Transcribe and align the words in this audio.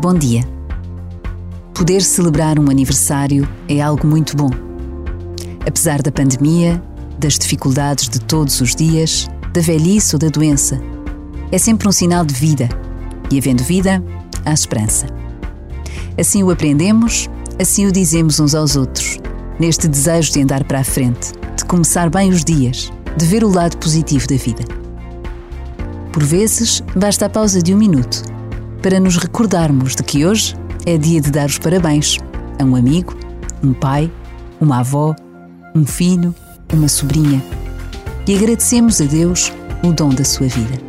Bom 0.00 0.14
dia. 0.14 0.48
Poder 1.74 2.02
celebrar 2.02 2.56
um 2.60 2.70
aniversário 2.70 3.48
é 3.68 3.80
algo 3.80 4.06
muito 4.06 4.36
bom. 4.36 4.48
Apesar 5.66 6.00
da 6.02 6.12
pandemia, 6.12 6.80
das 7.18 7.36
dificuldades 7.36 8.08
de 8.08 8.20
todos 8.20 8.60
os 8.60 8.76
dias, 8.76 9.26
da 9.52 9.60
velhice 9.60 10.14
ou 10.14 10.20
da 10.20 10.28
doença, 10.28 10.80
é 11.50 11.58
sempre 11.58 11.88
um 11.88 11.90
sinal 11.90 12.24
de 12.24 12.32
vida. 12.32 12.68
E 13.28 13.38
havendo 13.38 13.64
vida, 13.64 14.00
há 14.44 14.52
esperança. 14.52 15.06
Assim 16.16 16.44
o 16.44 16.50
aprendemos, 16.52 17.28
assim 17.60 17.84
o 17.84 17.90
dizemos 17.90 18.38
uns 18.38 18.54
aos 18.54 18.76
outros, 18.76 19.18
neste 19.58 19.88
desejo 19.88 20.32
de 20.32 20.42
andar 20.42 20.62
para 20.62 20.78
a 20.78 20.84
frente, 20.84 21.32
de 21.56 21.64
começar 21.64 22.08
bem 22.08 22.30
os 22.30 22.44
dias, 22.44 22.92
de 23.16 23.26
ver 23.26 23.42
o 23.42 23.52
lado 23.52 23.76
positivo 23.78 24.28
da 24.28 24.36
vida. 24.36 24.62
Por 26.12 26.22
vezes, 26.22 26.84
basta 26.94 27.26
a 27.26 27.28
pausa 27.28 27.60
de 27.60 27.74
um 27.74 27.78
minuto 27.78 28.37
para 28.82 29.00
nos 29.00 29.16
recordarmos 29.16 29.94
de 29.94 30.02
que 30.02 30.24
hoje 30.24 30.54
é 30.86 30.96
dia 30.96 31.20
de 31.20 31.30
dar 31.30 31.46
os 31.46 31.58
parabéns 31.58 32.18
a 32.58 32.64
um 32.64 32.76
amigo, 32.76 33.14
um 33.62 33.72
pai, 33.72 34.10
uma 34.60 34.80
avó, 34.80 35.14
um 35.74 35.84
filho, 35.84 36.34
uma 36.72 36.88
sobrinha 36.88 37.42
e 38.26 38.34
agradecemos 38.34 39.00
a 39.00 39.04
Deus 39.04 39.52
o 39.82 39.92
dom 39.92 40.10
da 40.10 40.24
sua 40.24 40.48
vida. 40.48 40.87